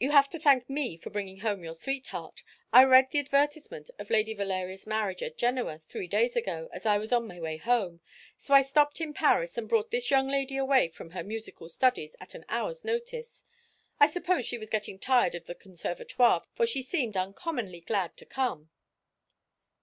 [0.00, 2.42] "You have to thank me for bringing home your sweetheart.
[2.72, 6.96] I read the advertisement of Lady Valeria's marriage at Genoa three days ago, as I
[6.96, 8.00] was on my way home;
[8.38, 12.16] so I stopped in Paris, and brought this young lady away from her musical studies
[12.18, 13.44] at an hour's notice.
[14.00, 18.24] I suppose she was getting tired of the Conservatoire, for she seemed uncommonly glad to
[18.24, 18.70] come."